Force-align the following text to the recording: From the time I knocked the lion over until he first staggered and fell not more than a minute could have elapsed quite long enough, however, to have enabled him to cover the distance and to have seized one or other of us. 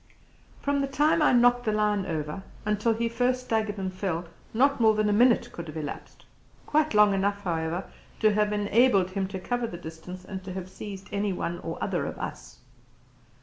From 0.63 0.81
the 0.81 0.87
time 0.87 1.21
I 1.21 1.31
knocked 1.31 1.65
the 1.65 1.71
lion 1.71 2.07
over 2.07 2.41
until 2.65 2.95
he 2.95 3.07
first 3.07 3.41
staggered 3.45 3.77
and 3.77 3.93
fell 3.93 4.25
not 4.51 4.79
more 4.81 4.95
than 4.95 5.07
a 5.09 5.13
minute 5.13 5.51
could 5.51 5.67
have 5.67 5.77
elapsed 5.77 6.25
quite 6.65 6.95
long 6.95 7.13
enough, 7.13 7.41
however, 7.43 7.83
to 8.19 8.33
have 8.33 8.51
enabled 8.51 9.11
him 9.11 9.27
to 9.27 9.39
cover 9.39 9.67
the 9.67 9.77
distance 9.77 10.25
and 10.25 10.43
to 10.43 10.53
have 10.53 10.71
seized 10.71 11.11
one 11.13 11.59
or 11.59 11.77
other 11.83 12.07
of 12.07 12.17
us. 12.17 12.61